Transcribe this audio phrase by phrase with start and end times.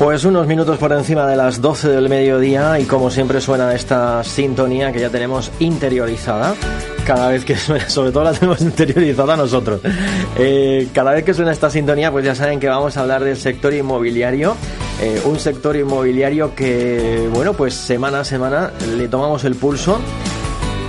[0.00, 4.24] Pues unos minutos por encima de las 12 del mediodía y como siempre suena esta
[4.24, 6.54] sintonía que ya tenemos interiorizada.
[7.04, 9.82] Cada vez que suena, sobre todo la tenemos interiorizada nosotros.
[10.38, 13.36] Eh, cada vez que suena esta sintonía, pues ya saben que vamos a hablar del
[13.36, 14.56] sector inmobiliario.
[15.02, 20.00] Eh, un sector inmobiliario que, bueno, pues semana a semana le tomamos el pulso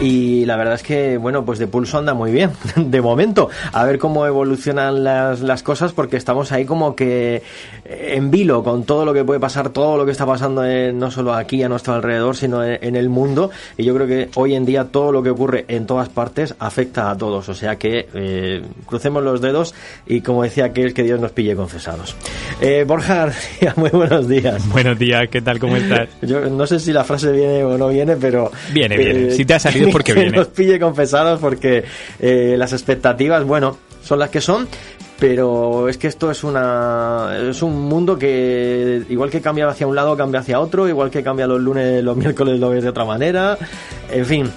[0.01, 3.49] y la verdad es que, bueno, pues de pulso anda muy bien, de momento.
[3.71, 7.43] A ver cómo evolucionan las, las cosas, porque estamos ahí como que
[7.85, 10.63] en vilo con todo lo que puede pasar, todo lo que está pasando
[10.93, 13.51] no solo aquí a nuestro alrededor, sino en, el mundo.
[13.77, 17.09] Y yo creo que hoy en día todo lo que ocurre en todas partes afecta
[17.11, 17.47] a todos.
[17.49, 19.75] O sea que eh, crucemos los dedos
[20.07, 22.15] y como decía que es que Dios nos pille confesados.
[22.59, 24.67] Eh, Borja García, muy buenos días.
[24.69, 25.59] Buenos días, ¿qué tal?
[25.59, 26.09] ¿Cómo estás?
[26.21, 28.51] Yo no sé si la frase viene o no viene, pero...
[28.73, 29.27] Viene, viene.
[29.27, 30.37] Eh, si te ha salido porque que viene.
[30.37, 31.83] nos pille confesados porque
[32.19, 34.67] eh, las expectativas, bueno, son las que son,
[35.19, 39.95] pero es que esto es una es un mundo que igual que cambia hacia un
[39.95, 43.05] lado cambia hacia otro igual que cambia los lunes los miércoles lo ves de otra
[43.05, 43.55] manera
[44.11, 44.51] en fin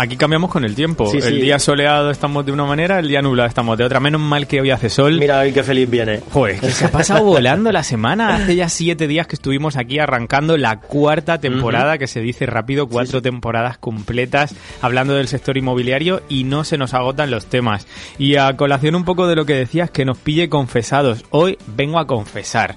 [0.00, 1.12] Aquí cambiamos con el tiempo.
[1.12, 3.98] el día soleado estamos de una manera, el día nublado estamos de otra.
[3.98, 5.18] Menos mal que hoy hace sol.
[5.18, 6.20] Mira hoy qué feliz viene.
[6.30, 8.36] Joder, que se ha pasado volando la semana.
[8.36, 12.86] Hace ya siete días que estuvimos aquí arrancando la cuarta temporada, que se dice rápido,
[12.86, 17.88] cuatro temporadas completas hablando del sector inmobiliario y no se nos agotan los temas.
[18.18, 21.24] Y a colación un poco de lo que decías, que nos pille confesados.
[21.30, 22.76] Hoy vengo a confesar.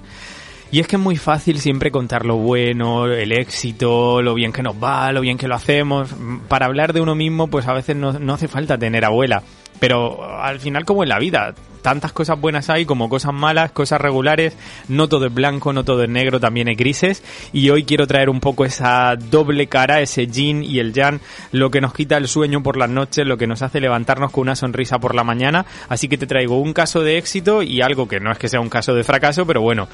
[0.72, 4.62] Y es que es muy fácil siempre contar lo bueno, el éxito, lo bien que
[4.62, 6.08] nos va, lo bien que lo hacemos.
[6.48, 9.42] Para hablar de uno mismo, pues a veces no, no hace falta tener abuela.
[9.78, 14.00] Pero al final, como en la vida, tantas cosas buenas hay como cosas malas, cosas
[14.00, 14.56] regulares,
[14.88, 18.30] no todo es blanco, no todo es negro, también hay grises y hoy quiero traer
[18.30, 22.28] un poco esa doble cara, ese yin y el yang, lo que nos quita el
[22.28, 25.66] sueño por las noches, lo que nos hace levantarnos con una sonrisa por la mañana,
[25.88, 28.60] así que te traigo un caso de éxito y algo que no es que sea
[28.60, 29.88] un caso de fracaso, pero bueno,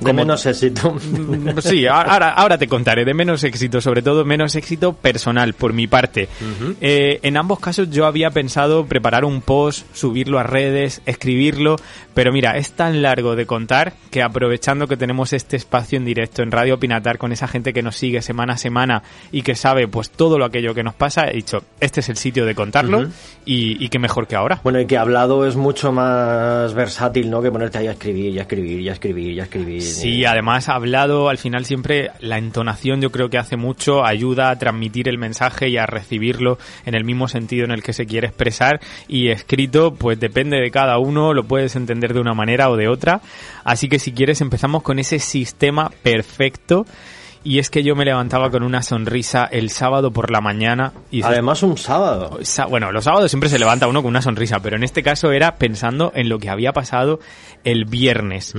[0.00, 0.96] de menos éxito.
[1.60, 5.86] Sí, ahora, ahora te contaré, de menos éxito, sobre todo menos éxito personal, por mi
[5.86, 6.28] parte.
[6.80, 11.76] Eh, en ambos casos yo había pensado preparar un post, subirlo a redes, escribirlo,
[12.14, 16.42] pero mira, es tan largo de contar que aprovechando que tenemos este espacio en directo
[16.42, 19.02] en Radio Pinatar con esa gente que nos sigue semana a semana
[19.32, 22.16] y que sabe pues todo lo aquello que nos pasa, he dicho, este es el
[22.16, 23.08] sitio de contarlo
[23.44, 24.60] y, y qué mejor que ahora.
[24.62, 27.42] Bueno, y que hablado es mucho más versátil, ¿no?
[27.42, 29.82] Que ponerte ahí a escribir y a escribir y a escribir y a escribir.
[29.90, 34.58] Sí, además hablado, al final siempre la entonación yo creo que hace mucho, ayuda a
[34.58, 38.28] transmitir el mensaje y a recibirlo en el mismo sentido en el que se quiere
[38.28, 42.76] expresar y escrito pues depende de cada uno, lo puedes entender de una manera o
[42.76, 43.20] de otra.
[43.64, 46.86] Así que si quieres empezamos con ese sistema perfecto
[47.42, 50.92] y es que yo me levantaba con una sonrisa el sábado por la mañana.
[51.10, 52.38] Y Además un sábado.
[52.68, 55.56] Bueno, los sábados siempre se levanta uno con una sonrisa, pero en este caso era
[55.56, 57.20] pensando en lo que había pasado
[57.64, 58.54] el viernes.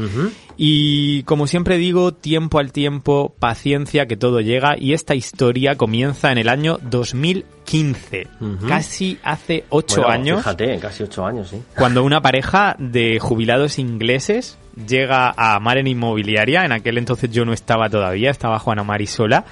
[0.57, 4.75] Y como siempre digo, tiempo al tiempo, paciencia, que todo llega.
[4.77, 8.27] Y esta historia comienza en el año 2015,
[8.67, 10.39] casi hace ocho años.
[10.39, 11.61] Fíjate, casi ocho años, sí.
[11.75, 17.53] Cuando una pareja de jubilados ingleses llega a Maren Inmobiliaria, en aquel entonces yo no
[17.53, 19.45] estaba todavía, estaba Juana Mari sola,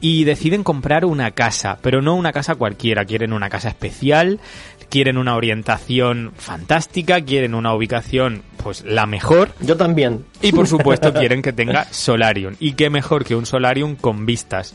[0.00, 4.38] y deciden comprar una casa, pero no una casa cualquiera, quieren una casa especial,
[4.90, 9.52] quieren una orientación fantástica, quieren una ubicación pues la mejor.
[9.60, 10.24] Yo también.
[10.42, 12.54] Y por supuesto quieren que tenga solarium.
[12.60, 14.74] Y qué mejor que un solarium con vistas.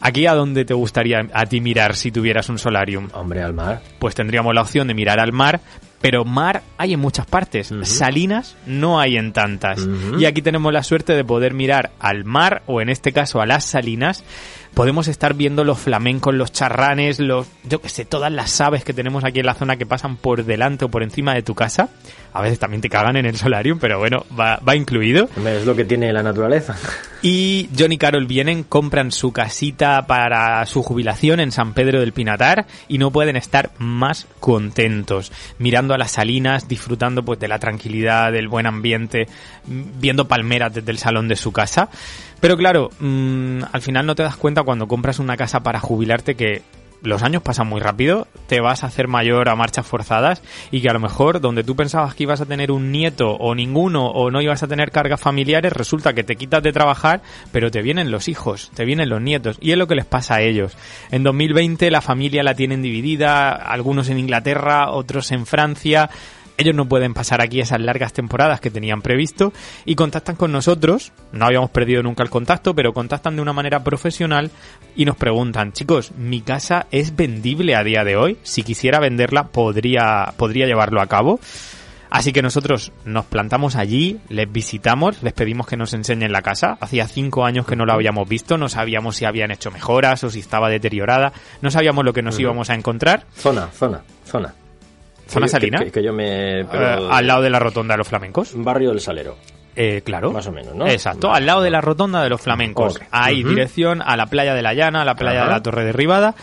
[0.00, 3.08] ¿Aquí a dónde te gustaría a ti mirar si tuvieras un solarium?
[3.12, 3.82] Hombre, al mar.
[3.98, 5.60] Pues tendríamos la opción de mirar al mar,
[6.00, 7.72] pero mar hay en muchas partes.
[7.82, 9.86] Salinas no hay en tantas.
[10.18, 13.46] Y aquí tenemos la suerte de poder mirar al mar, o en este caso a
[13.46, 14.24] las salinas.
[14.74, 18.92] Podemos estar viendo los flamencos, los charranes, los, yo que sé, todas las aves que
[18.92, 21.88] tenemos aquí en la zona que pasan por delante o por encima de tu casa.
[22.32, 25.28] A veces también te cagan en el solarium, pero bueno, va, va incluido.
[25.44, 26.76] Es lo que tiene la naturaleza.
[27.22, 32.12] Y John y Carol vienen, compran su casita para su jubilación en San Pedro del
[32.12, 35.32] Pinatar y no pueden estar más contentos.
[35.58, 39.26] Mirando a las salinas, disfrutando pues de la tranquilidad, del buen ambiente,
[39.66, 41.90] viendo palmeras desde el salón de su casa.
[42.40, 46.34] Pero claro, mm, al final no te das cuenta cuando compras una casa para jubilarte
[46.34, 46.62] que
[47.02, 50.90] los años pasan muy rápido, te vas a hacer mayor a marchas forzadas y que
[50.90, 54.30] a lo mejor donde tú pensabas que ibas a tener un nieto o ninguno o
[54.30, 57.22] no ibas a tener cargas familiares, resulta que te quitas de trabajar,
[57.52, 60.36] pero te vienen los hijos, te vienen los nietos y es lo que les pasa
[60.36, 60.76] a ellos.
[61.10, 66.10] En 2020 la familia la tienen dividida, algunos en Inglaterra, otros en Francia,
[66.60, 69.52] ellos no pueden pasar aquí esas largas temporadas que tenían previsto
[69.84, 71.12] y contactan con nosotros.
[71.32, 74.50] No habíamos perdido nunca el contacto, pero contactan de una manera profesional
[74.94, 78.38] y nos preguntan, chicos, mi casa es vendible a día de hoy.
[78.42, 81.40] Si quisiera venderla, podría, podría llevarlo a cabo.
[82.10, 86.76] Así que nosotros nos plantamos allí, les visitamos, les pedimos que nos enseñen la casa.
[86.80, 90.30] Hacía cinco años que no la habíamos visto, no sabíamos si habían hecho mejoras o
[90.30, 93.26] si estaba deteriorada, no sabíamos lo que nos íbamos a encontrar.
[93.36, 94.54] Zona, zona, zona.
[95.30, 95.78] ¿Zona salina?
[95.84, 96.60] Que, yo me...
[96.60, 96.66] Eh,
[97.10, 98.52] al lado de la rotonda de los flamencos.
[98.54, 99.36] Barrio del Salero.
[99.76, 100.32] Eh, claro.
[100.32, 100.86] Más o menos, ¿no?
[100.86, 103.00] Exacto, al lado de la rotonda de los flamencos.
[103.10, 106.34] Hay dirección a la playa de la Llana, a la playa de la Torre Derribada.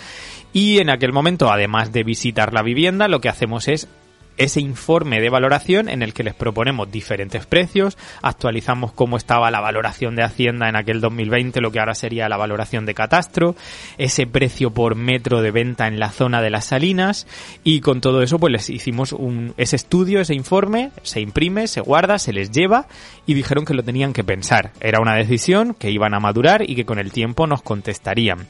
[0.53, 3.89] Y en aquel momento, además de visitar la vivienda, lo que hacemos es
[4.37, 9.59] ese informe de valoración en el que les proponemos diferentes precios, actualizamos cómo estaba la
[9.59, 13.55] valoración de Hacienda en aquel 2020, lo que ahora sería la valoración de catastro,
[13.97, 17.27] ese precio por metro de venta en la zona de las salinas
[17.63, 21.81] y con todo eso pues les hicimos un, ese estudio, ese informe, se imprime, se
[21.81, 22.87] guarda, se les lleva
[23.25, 24.71] y dijeron que lo tenían que pensar.
[24.79, 28.47] Era una decisión que iban a madurar y que con el tiempo nos contestarían.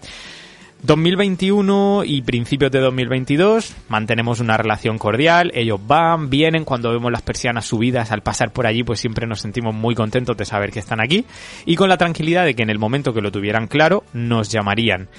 [0.84, 7.24] 2021 y principios de 2022 mantenemos una relación cordial, ellos van, vienen, cuando vemos las
[7.24, 10.80] persianas subidas al pasar por allí pues siempre nos sentimos muy contentos de saber que
[10.80, 11.26] están aquí
[11.66, 15.10] y con la tranquilidad de que en el momento que lo tuvieran claro nos llamarían.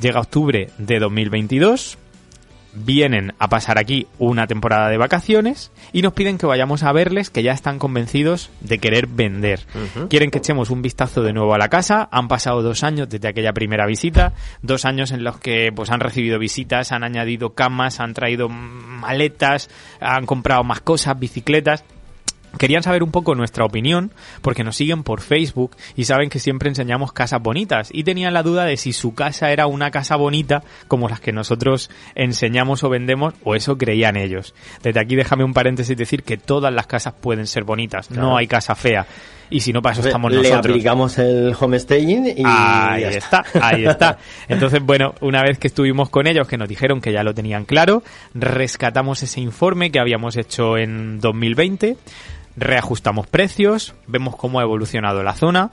[0.00, 1.98] Llega octubre de 2022,
[2.74, 7.30] vienen a pasar aquí una temporada de vacaciones y nos piden que vayamos a verles
[7.30, 9.60] que ya están convencidos de querer vender.
[10.08, 12.08] Quieren que echemos un vistazo de nuevo a la casa.
[12.10, 14.32] Han pasado dos años desde aquella primera visita,
[14.62, 19.70] dos años en los que pues han recibido visitas, han añadido camas, han traído maletas,
[20.00, 21.84] han comprado más cosas, bicicletas
[22.58, 24.12] Querían saber un poco nuestra opinión
[24.42, 28.42] porque nos siguen por Facebook y saben que siempre enseñamos casas bonitas y tenían la
[28.42, 32.88] duda de si su casa era una casa bonita como las que nosotros enseñamos o
[32.88, 34.54] vendemos o eso creían ellos.
[34.82, 38.36] Desde aquí déjame un paréntesis y decir que todas las casas pueden ser bonitas, no
[38.36, 39.06] hay casa fea
[39.50, 40.64] y si no para eso estamos nosotros.
[40.66, 44.18] Le aplicamos el homestaging y ahí está, ahí está.
[44.48, 47.64] Entonces, bueno, una vez que estuvimos con ellos que nos dijeron que ya lo tenían
[47.64, 48.02] claro,
[48.34, 51.96] rescatamos ese informe que habíamos hecho en 2020
[52.56, 55.70] reajustamos precios, vemos cómo ha evolucionado la zona,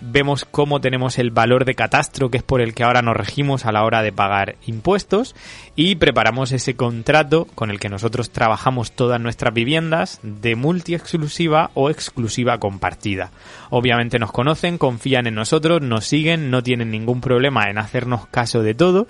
[0.00, 3.66] vemos cómo tenemos el valor de catastro que es por el que ahora nos regimos
[3.66, 5.34] a la hora de pagar impuestos
[5.74, 11.70] y preparamos ese contrato con el que nosotros trabajamos todas nuestras viviendas de multi exclusiva
[11.74, 13.30] o exclusiva compartida.
[13.70, 18.62] Obviamente nos conocen, confían en nosotros, nos siguen, no tienen ningún problema en hacernos caso
[18.62, 19.06] de todo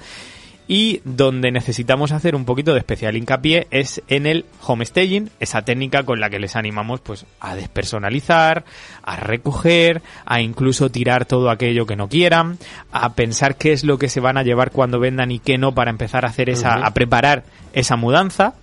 [0.68, 6.02] y donde necesitamos hacer un poquito de especial hincapié es en el homestaging, esa técnica
[6.02, 8.66] con la que les animamos pues a despersonalizar,
[9.02, 12.58] a recoger, a incluso tirar todo aquello que no quieran,
[12.92, 15.72] a pensar qué es lo que se van a llevar cuando vendan y qué no
[15.72, 18.54] para empezar a hacer esa, a preparar esa mudanza.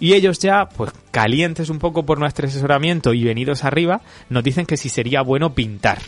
[0.00, 4.64] Y ellos ya, pues calientes un poco por nuestro asesoramiento y venidos arriba, nos dicen
[4.64, 5.98] que si sería bueno pintar.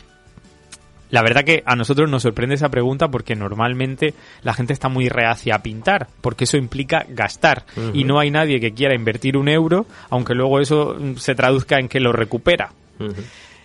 [1.10, 5.08] La verdad que a nosotros nos sorprende esa pregunta porque normalmente la gente está muy
[5.08, 7.64] reacia a pintar, porque eso implica gastar.
[7.92, 11.88] Y no hay nadie que quiera invertir un euro, aunque luego eso se traduzca en
[11.88, 12.72] que lo recupera.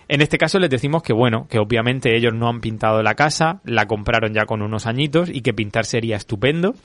[0.08, 3.60] En este caso les decimos que bueno, que obviamente ellos no han pintado la casa,
[3.64, 6.76] la compraron ya con unos añitos y que pintar sería estupendo,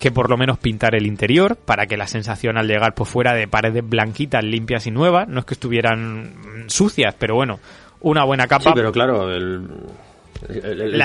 [0.00, 3.34] que por lo menos pintar el interior para que la sensación al llegar por fuera
[3.34, 7.60] de paredes blanquitas, limpias y nuevas, no es que estuvieran sucias, pero bueno,
[8.06, 8.70] una buena capa.
[8.70, 9.68] Sí, pero claro, el,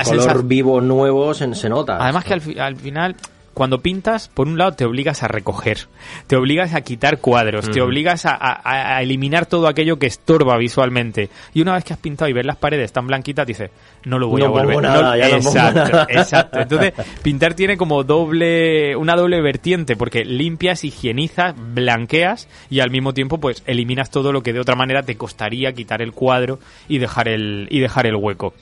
[0.04, 1.98] color vivo nuevo se, nota.
[2.00, 3.16] Además que al, final
[3.54, 5.86] cuando pintas, por un lado te obligas a recoger,
[6.26, 11.28] te obligas a quitar cuadros, te obligas a, eliminar todo aquello que estorba visualmente.
[11.52, 13.70] Y una vez que has pintado y ves las paredes tan blanquitas, dices,
[14.04, 14.84] no lo voy a volver.
[15.32, 16.60] exacto, exacto.
[16.60, 16.92] Entonces,
[17.22, 23.38] pintar tiene como doble, una doble vertiente, porque limpias, higienizas, blanqueas y al mismo tiempo,
[23.38, 27.28] pues, eliminas todo lo que de otra manera te costaría quitar el cuadro y dejar
[27.28, 28.54] el, y dejar el hueco.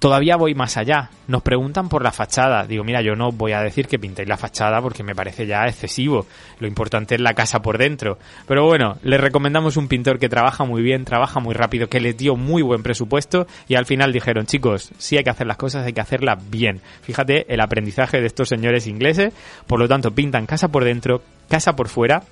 [0.00, 1.10] Todavía voy más allá.
[1.28, 2.66] Nos preguntan por la fachada.
[2.66, 5.66] Digo, mira, yo no voy a decir que pintéis la fachada porque me parece ya
[5.66, 6.24] excesivo.
[6.58, 8.18] Lo importante es la casa por dentro.
[8.48, 12.16] Pero bueno, les recomendamos un pintor que trabaja muy bien, trabaja muy rápido, que les
[12.16, 15.84] dio muy buen presupuesto y al final dijeron, chicos, si hay que hacer las cosas,
[15.84, 16.80] hay que hacerlas bien.
[17.02, 19.34] Fíjate el aprendizaje de estos señores ingleses.
[19.66, 22.22] Por lo tanto, pintan casa por dentro, casa por fuera,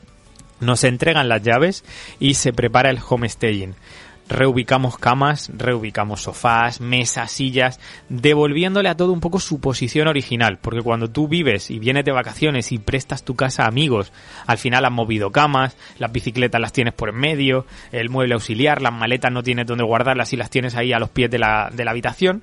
[0.61, 1.85] nos entregan las llaves
[2.19, 3.75] y se prepara el homestaging
[4.29, 10.83] reubicamos camas, reubicamos sofás, mesas, sillas, devolviéndole a todo un poco su posición original, porque
[10.83, 14.13] cuando tú vives y vienes de vacaciones y prestas tu casa a amigos,
[14.47, 18.83] al final han movido camas, las bicicletas las tienes por en medio, el mueble auxiliar,
[18.83, 21.71] las maletas no tienes donde guardarlas y las tienes ahí a los pies de la,
[21.73, 22.43] de la habitación,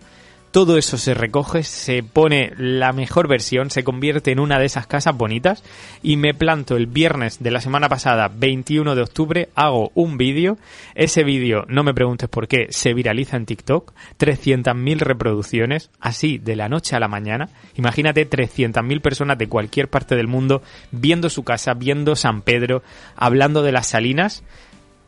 [0.56, 4.88] todo eso se recoge, se pone la mejor versión, se convierte en una de esas
[4.88, 5.66] casas bonitas
[6.02, 10.58] y me planto el viernes de la semana pasada, 21 de octubre, hago un vídeo.
[10.94, 16.56] Ese vídeo, no me preguntes por qué, se viraliza en TikTok, 300.000 reproducciones, así de
[16.56, 17.50] la noche a la mañana.
[17.76, 22.82] Imagínate 300.000 personas de cualquier parte del mundo viendo su casa, viendo San Pedro,
[23.18, 24.42] hablando de las salinas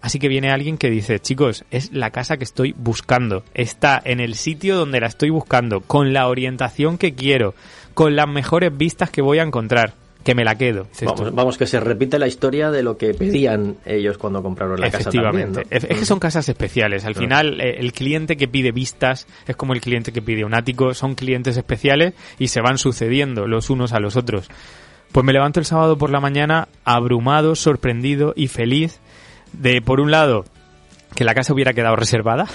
[0.01, 4.19] Así que viene alguien que dice, chicos, es la casa que estoy buscando, está en
[4.19, 7.55] el sitio donde la estoy buscando, con la orientación que quiero,
[7.93, 10.87] con las mejores vistas que voy a encontrar, que me la quedo.
[11.33, 15.09] Vamos, que se repite la historia de lo que pedían ellos cuando compraron la casa.
[15.09, 17.05] Efectivamente, es que son casas especiales.
[17.05, 20.53] Al final, eh, el cliente que pide vistas es como el cliente que pide un
[20.53, 24.49] ático, son clientes especiales y se van sucediendo los unos a los otros.
[25.11, 28.99] Pues me levanto el sábado por la mañana abrumado, sorprendido y feliz
[29.57, 30.45] de, por un lado,
[31.17, 32.45] que la casa hubiera quedado reservada.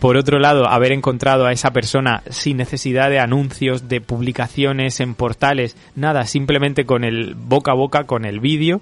[0.00, 5.14] Por otro lado, haber encontrado a esa persona sin necesidad de anuncios, de publicaciones en
[5.14, 8.80] portales, nada, simplemente con el boca a boca, con el vídeo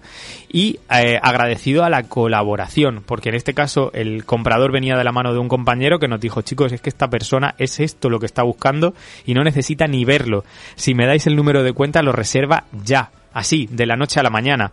[0.50, 5.12] y eh, agradecido a la colaboración, porque en este caso el comprador venía de la
[5.12, 8.20] mano de un compañero que nos dijo, chicos, es que esta persona es esto lo
[8.20, 8.94] que está buscando
[9.26, 10.44] y no necesita ni verlo.
[10.76, 14.22] Si me dais el número de cuenta, lo reserva ya, así, de la noche a
[14.22, 14.72] la mañana.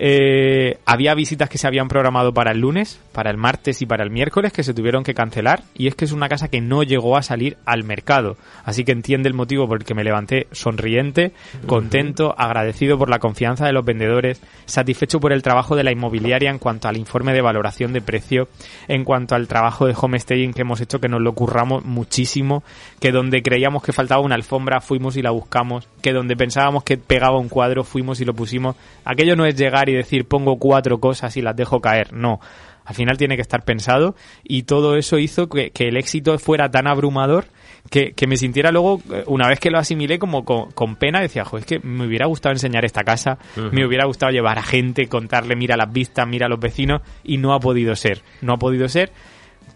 [0.00, 4.04] Eh, había visitas que se habían programado para el lunes, para el martes y para
[4.04, 6.84] el miércoles que se tuvieron que cancelar y es que es una casa que no
[6.84, 8.36] llegó a salir al mercado.
[8.64, 11.32] Así que entiende el motivo por el que me levanté sonriente,
[11.66, 16.50] contento, agradecido por la confianza de los vendedores, satisfecho por el trabajo de la inmobiliaria
[16.50, 18.48] en cuanto al informe de valoración de precio,
[18.86, 22.62] en cuanto al trabajo de homestaging que hemos hecho que nos lo curramos muchísimo,
[23.00, 26.98] que donde creíamos que faltaba una alfombra fuimos y la buscamos, que donde pensábamos que
[26.98, 28.76] pegaba un cuadro fuimos y lo pusimos.
[29.04, 32.12] Aquello no es llegar y decir pongo cuatro cosas y las dejo caer.
[32.12, 32.40] No.
[32.84, 36.86] Al final tiene que estar pensado y todo eso hizo que, el éxito fuera tan
[36.86, 37.44] abrumador
[37.90, 41.58] que, me sintiera luego, eh, una vez que lo asimilé, como con, pena, decía, jo,
[41.58, 43.38] es que me hubiera gustado enseñar esta casa,
[43.72, 47.36] me hubiera gustado llevar a gente, contarle, mira las vistas, mira a los vecinos, y
[47.36, 48.22] no ha podido ser.
[48.40, 49.12] No ha podido ser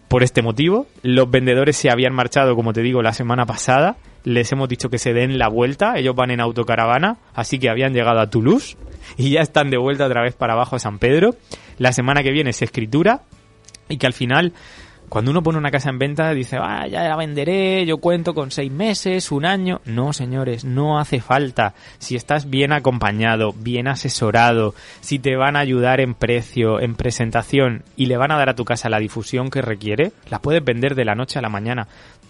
[0.07, 0.87] por este motivo.
[1.01, 3.97] Los vendedores se habían marchado, como te digo, la semana pasada.
[4.23, 5.97] Les hemos dicho que se den la vuelta.
[5.97, 8.77] Ellos van en autocaravana, así que habían llegado a Toulouse
[9.17, 11.35] y ya están de vuelta otra vez para abajo a San Pedro.
[11.77, 13.21] La semana que viene es escritura
[13.89, 14.53] y que al final
[15.13, 18.49] cuando uno pone una casa en venta dice, ah, ya la venderé, yo cuento con
[18.49, 19.79] seis meses, un año.
[19.85, 21.75] No, señores, no hace falta.
[21.99, 27.83] Si estás bien acompañado, bien asesorado, si te van a ayudar en precio, en presentación
[27.95, 30.95] y le van a dar a tu casa la difusión que requiere, la puedes vender
[30.95, 31.87] de la noche a la mañana.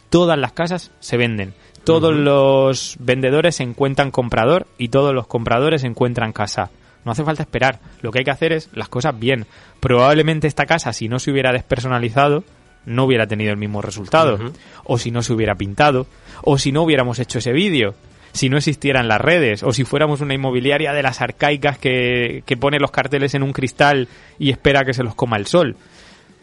[0.09, 1.53] Todas las casas se venden.
[1.85, 6.69] Todos los vendedores encuentran comprador y todos los compradores encuentran casa.
[7.05, 7.79] No hace falta esperar.
[8.01, 9.45] Lo que hay que hacer es las cosas bien.
[9.79, 12.43] Probablemente esta casa, si no se hubiera despersonalizado,
[12.85, 14.39] no hubiera tenido el mismo resultado.
[14.83, 16.07] O si no se hubiera pintado.
[16.41, 17.95] O si no hubiéramos hecho ese vídeo.
[18.31, 19.63] Si no existieran las redes.
[19.63, 23.53] O si fuéramos una inmobiliaria de las arcaicas que, que pone los carteles en un
[23.53, 24.07] cristal
[24.39, 25.75] y espera que se los coma el sol.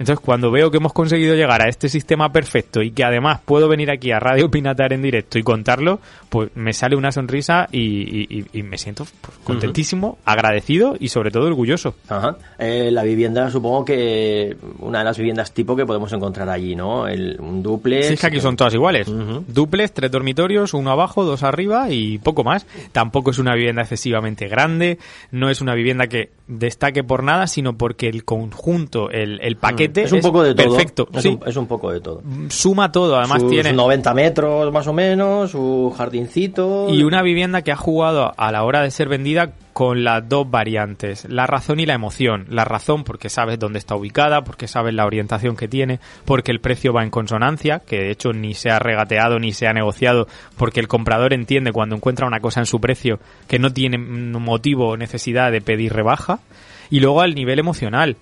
[0.00, 3.68] Entonces, cuando veo que hemos conseguido llegar a este sistema perfecto y que además puedo
[3.68, 8.46] venir aquí a Radio Pinatar en directo y contarlo, pues me sale una sonrisa y,
[8.62, 11.96] me siento pues, contentísimo, agradecido y sobre todo orgulloso.
[12.08, 12.38] Ajá.
[12.58, 17.06] Eh, la vivienda, supongo que una de las viviendas tipo que podemos encontrar allí, ¿no?
[17.06, 18.06] El, un duplex.
[18.06, 19.06] Sí, es que aquí son todas iguales.
[19.48, 22.66] Duplex, tres dormitorios, uno abajo, dos arriba y poco más.
[22.92, 24.98] Tampoco es una vivienda excesivamente grande,
[25.30, 29.89] no es una vivienda que destaque por nada, sino porque el conjunto, el, el paquete
[29.94, 30.68] es un poco de todo.
[30.68, 31.08] Perfecto.
[31.46, 32.22] Es, un, poco de todo.
[32.48, 36.88] Suma todo, además tiene 90 metros más o menos, su jardincito.
[36.90, 40.50] Y una vivienda que ha jugado a la hora de ser vendida con las dos
[40.50, 42.46] variantes, la razón y la emoción.
[42.50, 46.60] La razón porque sabes dónde está ubicada, porque sabes la orientación que tiene, porque el
[46.60, 50.26] precio va en consonancia, que de hecho ni se ha regateado ni se ha negociado,
[50.56, 54.88] porque el comprador entiende cuando encuentra una cosa en su precio que no tiene motivo
[54.88, 56.40] o necesidad de pedir rebaja.
[56.90, 58.16] Y luego al nivel emocional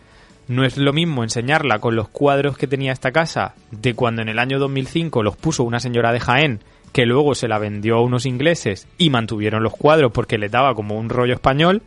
[0.49, 4.29] no es lo mismo enseñarla con los cuadros que tenía esta casa de cuando en
[4.29, 6.61] el año 2005 los puso una señora de Jaén
[6.93, 10.75] que luego se la vendió a unos ingleses y mantuvieron los cuadros porque le daba
[10.75, 11.83] como un rollo español,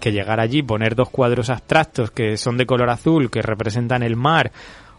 [0.00, 4.16] que llegar allí, poner dos cuadros abstractos que son de color azul, que representan el
[4.16, 4.52] mar,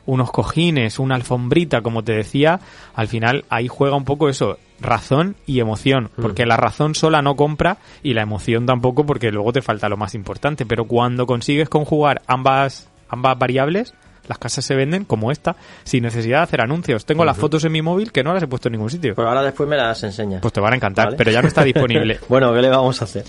[0.06, 2.60] unos cojines, una alfombrita, como te decía,
[2.94, 6.22] al final ahí juega un poco eso, razón y emoción, mm.
[6.22, 9.98] porque la razón sola no compra y la emoción tampoco porque luego te falta lo
[9.98, 13.94] más importante, pero cuando consigues conjugar ambas ambas variables,
[14.28, 17.06] las casas se venden como esta, sin necesidad de hacer anuncios.
[17.06, 19.14] Tengo las fotos en mi móvil que no las he puesto en ningún sitio.
[19.16, 20.42] Pero ahora después me las enseñas.
[20.42, 22.20] Pues te van a encantar, pero ya no está disponible.
[22.30, 23.24] bueno, ¿qué le vamos a hacer?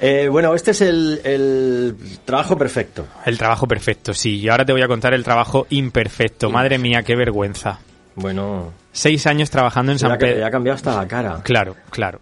[0.00, 3.06] Eh, bueno, este es el, el, trabajo perfecto.
[3.24, 4.40] El trabajo perfecto, sí.
[4.40, 6.50] Y ahora te voy a contar el trabajo imperfecto.
[6.50, 7.78] Madre mía, qué vergüenza.
[8.16, 10.46] Bueno, Seis años trabajando en San Pedro.
[10.46, 11.40] ha cambiado hasta la cara.
[11.42, 12.20] Claro, claro.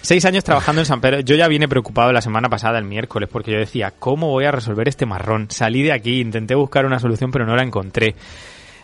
[0.00, 1.20] Seis años trabajando en San Pedro.
[1.20, 4.52] Yo ya vine preocupado la semana pasada, el miércoles, porque yo decía, ¿cómo voy a
[4.52, 5.50] resolver este marrón?
[5.50, 8.14] Salí de aquí, intenté buscar una solución, pero no la encontré.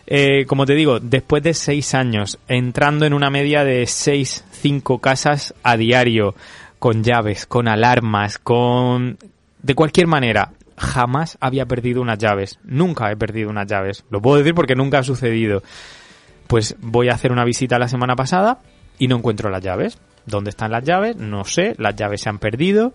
[0.07, 4.99] Eh, como te digo, después de seis años, entrando en una media de seis, cinco
[4.99, 6.35] casas a diario,
[6.79, 9.17] con llaves, con alarmas, con...
[9.63, 12.59] De cualquier manera, jamás había perdido unas llaves.
[12.65, 14.05] Nunca he perdido unas llaves.
[14.11, 15.63] Lo puedo decir porque nunca ha sucedido.
[16.47, 18.59] Pues voy a hacer una visita la semana pasada
[18.99, 19.99] y no encuentro las llaves.
[20.27, 21.17] ¿Dónde están las llaves?
[21.17, 22.93] No sé, las llaves se han perdido.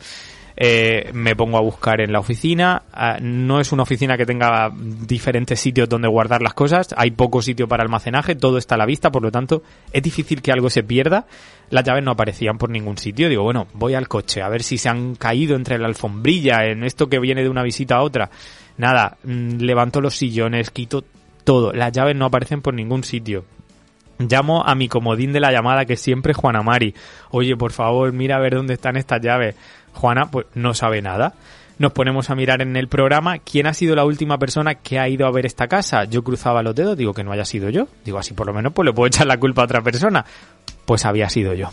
[0.62, 2.84] Eh, me pongo a buscar en la oficina.
[2.92, 6.90] Ah, no es una oficina que tenga diferentes sitios donde guardar las cosas.
[6.98, 10.42] Hay poco sitio para almacenaje, todo está a la vista, por lo tanto es difícil
[10.42, 11.28] que algo se pierda.
[11.70, 13.30] Las llaves no aparecían por ningún sitio.
[13.30, 16.84] Digo, bueno, voy al coche a ver si se han caído entre la alfombrilla, en
[16.84, 18.30] esto que viene de una visita a otra.
[18.78, 21.06] Nada, mm, levanto los sillones, quito
[21.46, 21.72] todo.
[21.72, 23.46] Las llaves no aparecen por ningún sitio.
[24.20, 26.94] Llamo a mi comodín de la llamada, que siempre es Juana Mari.
[27.32, 29.56] Oye, por favor, mira a ver dónde están estas llaves.
[29.94, 31.34] Juana, pues no sabe nada.
[31.78, 35.08] Nos ponemos a mirar en el programa quién ha sido la última persona que ha
[35.08, 36.04] ido a ver esta casa.
[36.04, 37.88] Yo cruzaba los dedos, digo que no haya sido yo.
[38.04, 40.26] Digo, así por lo menos pues le puedo echar la culpa a otra persona.
[40.86, 41.70] Pues había sido yo.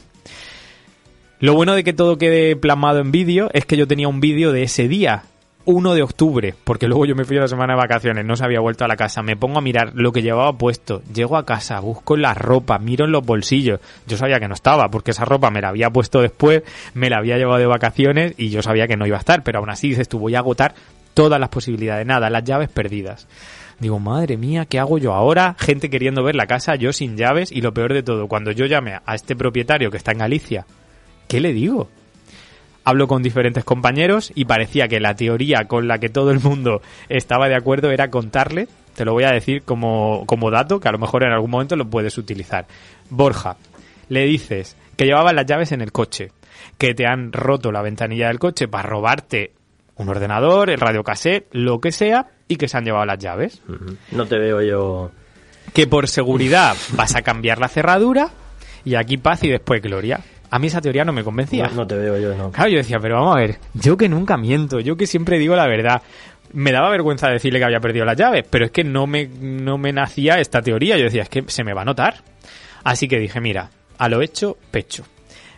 [1.41, 4.53] Lo bueno de que todo quede plasmado en vídeo es que yo tenía un vídeo
[4.53, 5.25] de ese día,
[5.67, 8.45] 1 de octubre, porque luego yo me fui a la semana de vacaciones, no se
[8.45, 11.45] había vuelto a la casa, me pongo a mirar lo que llevaba puesto, llego a
[11.45, 15.25] casa, busco la ropa, miro en los bolsillos, yo sabía que no estaba, porque esa
[15.25, 16.63] ropa me la había puesto después,
[16.95, 19.59] me la había llevado de vacaciones y yo sabía que no iba a estar, pero
[19.59, 20.75] aún así dices tú, voy a agotar
[21.15, 23.27] todas las posibilidades, nada, las llaves perdidas.
[23.81, 25.57] Digo, madre mía, ¿qué hago yo ahora?
[25.59, 28.67] Gente queriendo ver la casa, yo sin llaves y lo peor de todo, cuando yo
[28.67, 30.65] llame a este propietario que está en Galicia,
[31.27, 31.89] ¿qué le digo?
[32.87, 36.83] Hablo con diferentes compañeros y parecía que la teoría con la que todo el mundo
[37.09, 40.93] estaba de acuerdo era contarle, te lo voy a decir como, como dato, que a
[40.93, 42.67] lo mejor en algún momento lo puedes utilizar.
[43.11, 43.57] Borja,
[44.09, 46.31] le dices que llevabas las llaves en el coche,
[46.79, 49.51] que te han roto la ventanilla del coche para robarte
[49.97, 53.63] un ordenador, el radiocassette, lo que sea, y que se han llevado las llaves.
[54.13, 55.11] No te veo yo.
[55.73, 58.31] Que por seguridad vas a cambiar la cerradura
[58.85, 60.21] y aquí paz y después gloria.
[60.57, 61.69] A mí esa teoría no me convencía.
[61.69, 62.51] No, no te veo yo, no.
[62.51, 65.55] Claro, yo decía, pero vamos a ver, yo que nunca miento, yo que siempre digo
[65.55, 66.01] la verdad.
[66.55, 69.77] Me daba vergüenza decirle que había perdido las llaves, pero es que no me, no
[69.77, 70.97] me nacía esta teoría.
[70.97, 72.23] Yo decía, es que se me va a notar.
[72.85, 75.05] Así que dije, mira, a lo hecho, pecho.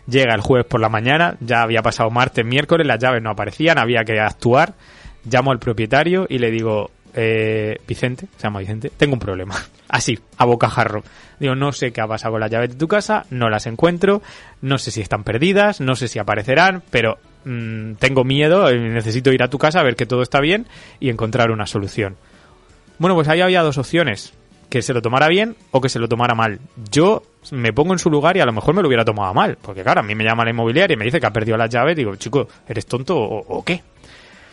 [0.05, 3.77] Llega el jueves por la mañana, ya había pasado martes, miércoles, las llaves no aparecían,
[3.77, 4.73] había que actuar.
[5.23, 9.55] Llamo al propietario y le digo, eh, Vicente, se llama Vicente, tengo un problema.
[9.89, 11.03] Así, a bocajarro.
[11.39, 14.21] Digo, no sé qué ha pasado con las llaves de tu casa, no las encuentro,
[14.61, 19.41] no sé si están perdidas, no sé si aparecerán, pero mm, tengo miedo, necesito ir
[19.41, 20.67] a tu casa a ver que todo está bien
[20.99, 22.17] y encontrar una solución.
[22.99, 24.33] Bueno, pues ahí había dos opciones.
[24.69, 26.59] Que se lo tomara bien o que se lo tomara mal.
[26.91, 29.57] Yo me pongo en su lugar y a lo mejor me lo hubiera tomado mal.
[29.59, 31.71] Porque claro, a mí me llama la inmobiliaria y me dice que ha perdido las
[31.71, 31.95] llaves.
[31.95, 33.81] Digo, chico, ¿eres tonto o qué?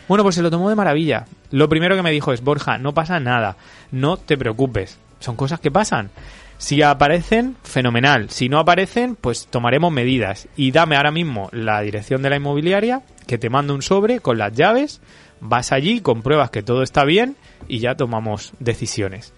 [0.07, 1.25] Bueno, pues se lo tomó de maravilla.
[1.51, 3.57] Lo primero que me dijo es, Borja, no pasa nada.
[3.91, 4.97] No te preocupes.
[5.19, 6.09] Son cosas que pasan.
[6.57, 8.29] Si aparecen, fenomenal.
[8.29, 10.47] Si no aparecen, pues tomaremos medidas.
[10.55, 14.37] Y dame ahora mismo la dirección de la inmobiliaria, que te mando un sobre con
[14.37, 15.01] las llaves.
[15.39, 17.35] Vas allí, compruebas que todo está bien
[17.67, 19.33] y ya tomamos decisiones.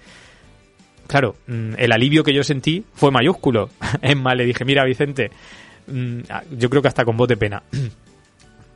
[1.08, 3.70] Claro, mm, el alivio que yo sentí fue mayúsculo.
[4.02, 5.32] Es más, le dije, mira Vicente,
[5.88, 6.20] mm,
[6.58, 7.64] yo creo que hasta con voz de pena.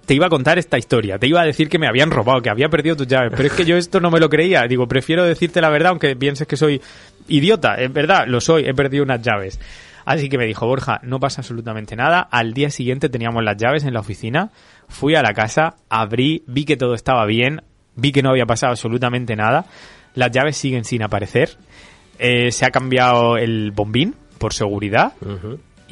[0.05, 2.49] Te iba a contar esta historia, te iba a decir que me habían robado, que
[2.49, 4.63] había perdido tus llaves, pero es que yo esto no me lo creía.
[4.67, 6.81] Digo, prefiero decirte la verdad aunque pienses que soy
[7.27, 7.75] idiota.
[7.75, 9.59] Es verdad, lo soy, he perdido unas llaves.
[10.05, 12.19] Así que me dijo, Borja, no pasa absolutamente nada.
[12.19, 14.51] Al día siguiente teníamos las llaves en la oficina.
[14.89, 17.61] Fui a la casa, abrí, vi que todo estaba bien,
[17.95, 19.65] vi que no había pasado absolutamente nada.
[20.15, 21.57] Las llaves siguen sin aparecer.
[22.19, 25.13] Eh, se ha cambiado el bombín por seguridad.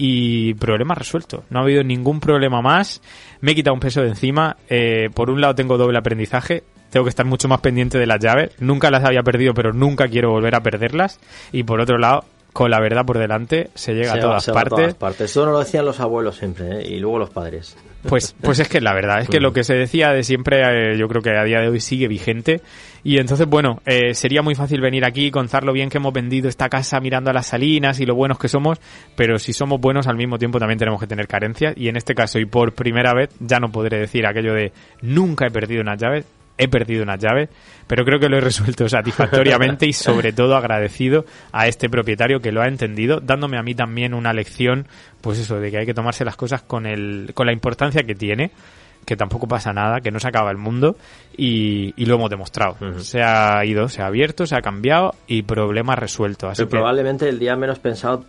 [0.03, 1.43] Y problema resuelto.
[1.51, 3.01] No ha habido ningún problema más.
[3.39, 4.57] Me he quitado un peso de encima.
[4.67, 6.63] Eh, por un lado tengo doble aprendizaje.
[6.89, 8.51] Tengo que estar mucho más pendiente de las llaves.
[8.59, 11.19] Nunca las había perdido, pero nunca quiero volver a perderlas.
[11.51, 14.43] Y por otro lado, con la verdad por delante, se llega Se a va- todas
[14.43, 14.77] se va partes.
[14.77, 15.21] todas partes.
[15.29, 16.87] Eso nos lo decían los abuelos siempre, ¿eh?
[16.95, 17.77] y luego los padres.
[18.07, 20.97] Pues, pues es que la verdad, es que lo que se decía de siempre, eh,
[20.97, 22.61] yo creo que a día de hoy sigue vigente.
[23.03, 26.13] Y entonces, bueno, eh, sería muy fácil venir aquí y contar lo bien que hemos
[26.13, 28.79] vendido esta casa mirando a las salinas y lo buenos que somos,
[29.15, 31.73] pero si somos buenos al mismo tiempo también tenemos que tener carencias.
[31.77, 35.47] Y en este caso, y por primera vez, ya no podré decir aquello de nunca
[35.47, 36.25] he perdido unas llaves,
[36.57, 37.49] he perdido unas llaves,
[37.87, 42.51] pero creo que lo he resuelto satisfactoriamente y sobre todo agradecido a este propietario que
[42.51, 44.87] lo ha entendido, dándome a mí también una lección,
[45.21, 48.15] pues eso, de que hay que tomarse las cosas con el, con la importancia que
[48.15, 48.51] tiene,
[49.05, 50.95] que tampoco pasa nada, que no se acaba el mundo
[51.35, 52.77] y, y lo hemos demostrado.
[52.99, 56.47] Se ha ido, se ha abierto, se ha cambiado y problema resuelto.
[56.47, 58.25] Así Pero que, probablemente el día menos pensado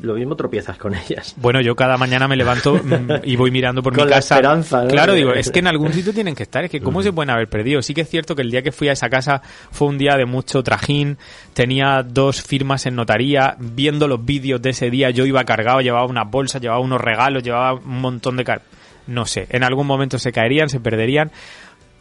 [0.00, 1.34] lo mismo tropiezas con ellas.
[1.38, 4.34] Bueno, yo cada mañana me levanto mm, y voy mirando por Con mi la casa.
[4.36, 4.88] esperanza, ¿no?
[4.88, 6.84] Claro, digo, es que en algún sitio tienen que estar, es que Mm.
[6.84, 7.80] cómo se pueden haber perdido.
[7.82, 10.16] Sí que es cierto que el día que fui a esa casa fue un día
[10.16, 11.16] de mucho trajín,
[11.54, 16.06] tenía dos firmas en notaría, viendo los vídeos de ese día yo iba cargado, llevaba
[16.06, 18.62] una bolsa, llevaba unos regalos, llevaba un montón de car
[19.08, 21.30] no sé, en algún momento se caerían, se perderían.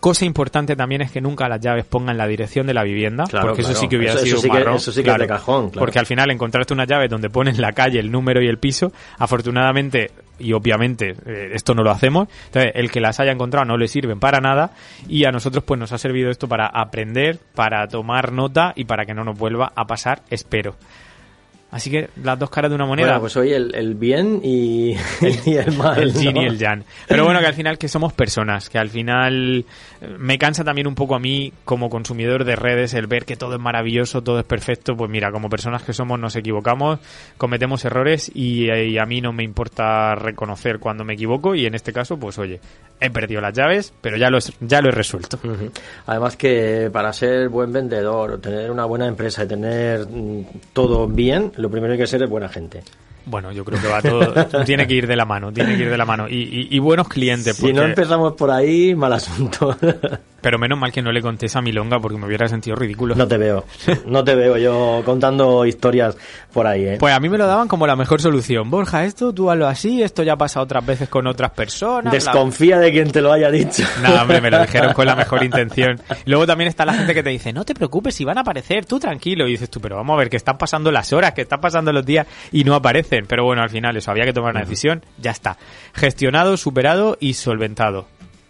[0.06, 3.48] Cosa importante también es que nunca las llaves pongan la dirección de la vivienda, Claro,
[3.48, 5.10] porque eso sí que hubiera Eso- sido eso sí un que- marrón, eso sí que
[5.10, 5.80] es de cajón, claro.
[5.84, 8.92] Porque al final encontraste unas llaves donde pones la calle, el número y el piso.
[9.18, 12.28] Afortunadamente, y obviamente, eh, esto no lo hacemos.
[12.46, 14.74] Entonces, el que las haya encontrado no le sirven para nada.
[15.10, 19.06] Y a nosotros, pues nos ha servido esto para aprender, para tomar nota y para
[19.06, 20.76] que no nos vuelva a pasar, espero.
[21.76, 23.08] Así que las dos caras de una moneda.
[23.08, 24.96] Bueno, pues hoy el, el bien y,
[25.46, 26.02] y el mal.
[26.02, 26.42] el yin ¿no?
[26.42, 26.86] y el yang.
[27.06, 29.66] Pero bueno, que al final que somos personas, que al final
[30.00, 33.36] eh, me cansa también un poco a mí como consumidor de redes el ver que
[33.36, 34.96] todo es maravilloso, todo es perfecto.
[34.96, 37.00] Pues mira, como personas que somos nos equivocamos,
[37.38, 41.66] cometemos errores y, eh, y a mí no me importa reconocer cuando me equivoco y
[41.66, 42.62] en este caso, pues oye,
[43.00, 45.40] he perdido las llaves, pero ya lo, ya lo he resuelto.
[46.06, 51.52] Además que para ser buen vendedor, tener una buena empresa y tener mm, todo bien,
[51.66, 52.84] lo primero que hay que ser es buena gente.
[53.26, 54.34] Bueno, yo creo que va todo,
[54.66, 56.28] tiene que ir de la mano, tiene que ir de la mano.
[56.30, 59.76] Y, y- y buenos clientes, Si no empezamos por ahí, mal asunto.
[60.42, 63.16] pero menos mal que no le conté esa milonga porque me hubiera sentido ridículo.
[63.16, 63.66] no te veo.
[64.06, 66.16] No te veo yo contando historias
[66.54, 66.98] por ahí, ¿eh?
[67.00, 68.70] Pues a mí me lo daban como la mejor solución.
[68.70, 72.14] Borja, esto tú hazlo así, esto ya ha pasado otras veces con otras personas.
[72.14, 73.82] Desconfía de quien te lo haya dicho.
[74.04, 76.00] Nada, hombre, me lo dijeron con la mejor intención.
[76.28, 78.86] Luego también está la gente que te dice, no te preocupes, si van a aparecer,
[78.86, 79.48] tú tranquilo.
[79.48, 81.92] Y dices tú, pero vamos a ver, que están pasando las horas, que están pasando
[81.92, 82.76] los días y no
[83.24, 85.58] Pero bueno, al final eso, había que tomar una decisión, ya está.
[85.94, 88.08] Gestionado, superado y solventado.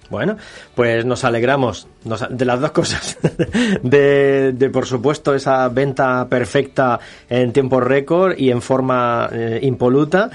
[0.09, 0.37] Bueno,
[0.75, 3.17] pues nos alegramos nos- de las dos cosas.
[3.81, 10.29] De, de, por supuesto, esa venta perfecta en tiempo récord y en forma eh, impoluta.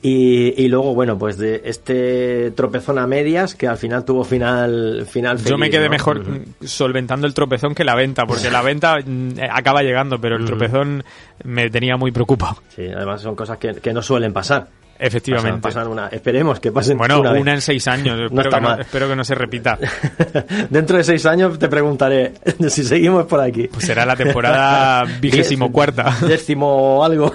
[0.00, 5.06] Y, y luego, bueno, pues de este tropezón a medias que al final tuvo final,
[5.08, 5.90] final Yo me feliz, quedé ¿no?
[5.90, 6.22] mejor
[6.62, 11.04] solventando el tropezón que la venta, porque la venta mm, acaba llegando, pero el tropezón
[11.44, 12.56] me tenía muy preocupado.
[12.74, 14.68] Sí, además son cosas que, que no suelen pasar.
[15.04, 15.60] Efectivamente.
[15.60, 18.16] Pasan, pasan una, esperemos que pasen Bueno, una, una, en seis años.
[18.16, 18.80] No Espero, está que no, mal.
[18.80, 19.76] espero que no se repita.
[20.70, 22.34] Dentro de seis años te preguntaré
[22.68, 23.66] si seguimos por aquí.
[23.66, 26.16] Pues será la temporada vigésimo cuarta.
[26.20, 27.32] Décimo algo.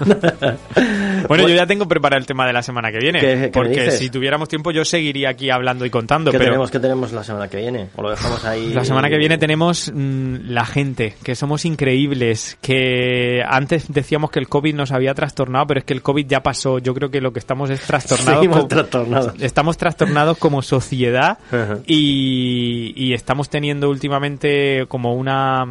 [1.26, 3.18] Bueno, yo ya tengo preparado el tema de la semana que viene.
[3.20, 6.30] ¿Qué- qué me porque si tuviéramos tiempo yo seguiría aquí hablando y contando.
[6.30, 7.88] ¿Qué pero tenemos, ¿Qué tenemos la semana que viene?
[7.96, 8.72] ¿O lo dejamos ahí?
[8.72, 14.38] la semana que viene tenemos mm, la gente, que somos increíbles, que antes decíamos que
[14.38, 16.78] el COVID nos había trastornado, pero es que el COVID ya pasó.
[16.78, 18.34] Yo creo que lo que estamos es trastornados.
[18.34, 19.32] Seguimos como- trastornados.
[19.40, 21.38] Estamos trastornados como sociedad
[21.86, 25.64] y estamos teniendo últimamente como una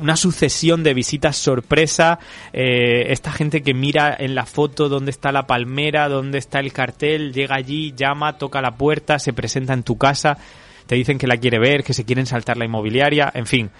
[0.00, 2.18] una sucesión de visitas sorpresa,
[2.52, 6.72] eh, esta gente que mira en la foto dónde está la palmera, dónde está el
[6.72, 10.38] cartel, llega allí, llama, toca la puerta, se presenta en tu casa,
[10.86, 13.70] te dicen que la quiere ver, que se quieren saltar la inmobiliaria, en fin.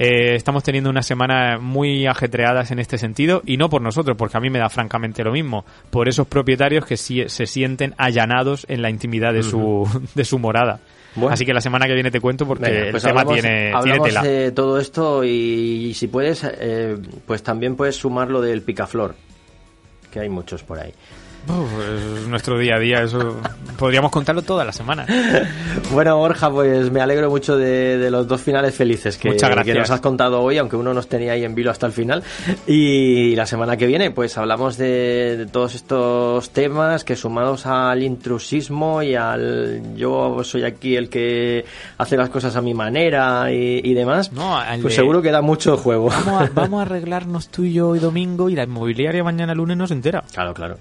[0.00, 4.36] Eh, estamos teniendo unas semanas muy ajetreadas en este sentido y no por nosotros, porque
[4.36, 8.64] a mí me da francamente lo mismo, por esos propietarios que sí- se sienten allanados
[8.68, 10.78] en la intimidad de su, de su morada.
[11.14, 11.32] Bueno.
[11.32, 13.58] Así que la semana que viene te cuento porque Venga, el pues tema hablamos, tiene,
[13.58, 14.22] tiene hablamos tela.
[14.22, 19.14] de todo esto y, si puedes, eh, pues también puedes sumar lo del picaflor,
[20.12, 20.92] que hay muchos por ahí.
[21.48, 23.40] Uf, es nuestro día a día, eso
[23.78, 25.06] podríamos contarlo toda la semana.
[25.92, 29.74] Bueno, Borja, pues me alegro mucho de, de los dos finales felices que, Muchas gracias.
[29.74, 32.22] que nos has contado hoy, aunque uno nos tenía ahí en vilo hasta el final.
[32.66, 38.02] Y la semana que viene, pues hablamos de, de todos estos temas que sumados al
[38.02, 41.64] intrusismo y al yo soy aquí el que
[41.96, 45.40] hace las cosas a mi manera y, y demás, No, pues de- seguro que da
[45.40, 46.08] mucho juego.
[46.10, 49.76] Vamos a, vamos a arreglarnos tú y yo hoy domingo y la inmobiliaria mañana lunes
[49.76, 50.22] no se entera.
[50.32, 50.76] Claro, claro.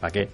[0.00, 0.28] ¿Para qué?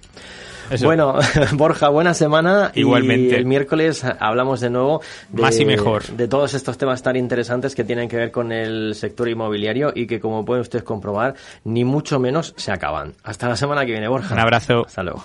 [0.69, 0.85] Eso.
[0.85, 1.15] Bueno,
[1.53, 2.71] Borja, buena semana.
[2.75, 3.35] Igualmente.
[3.35, 6.03] Y el miércoles hablamos de nuevo de, Más y mejor.
[6.03, 10.07] de todos estos temas tan interesantes que tienen que ver con el sector inmobiliario y
[10.07, 13.13] que, como pueden ustedes comprobar, ni mucho menos se acaban.
[13.23, 14.33] Hasta la semana que viene, Borja.
[14.33, 14.83] Un abrazo.
[14.85, 15.23] Hasta luego.